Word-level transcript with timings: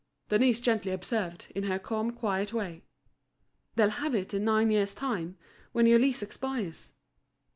Denise 0.29 0.59
gently 0.59 0.91
observed, 0.91 1.45
in 1.53 1.65
her 1.65 1.77
calm, 1.77 2.09
quiet 2.09 2.53
way: 2.53 2.81
"They'll 3.75 3.91
have 4.01 4.15
it 4.15 4.33
in 4.33 4.43
nine 4.43 4.71
years' 4.71 4.95
time, 4.95 5.37
when 5.73 5.85
your 5.85 5.99
lease 5.99 6.23
expires." 6.23 6.95